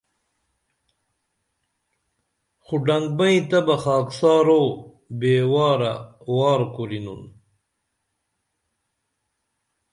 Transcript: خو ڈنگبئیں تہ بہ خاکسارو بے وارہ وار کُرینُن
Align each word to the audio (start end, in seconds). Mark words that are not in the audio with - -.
خو 2.65 2.75
ڈنگبئیں 2.85 3.41
تہ 3.49 3.59
بہ 3.65 3.75
خاکسارو 3.83 4.63
بے 5.19 5.33
وارہ 5.51 5.93
وار 6.37 6.61
کُرینُن 6.73 7.21